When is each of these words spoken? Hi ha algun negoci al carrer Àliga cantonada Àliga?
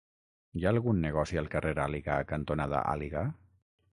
Hi 0.59 0.63
ha 0.67 0.71
algun 0.75 1.01
negoci 1.03 1.37
al 1.41 1.51
carrer 1.57 1.75
Àliga 1.85 2.17
cantonada 2.31 2.83
Àliga? 2.97 3.27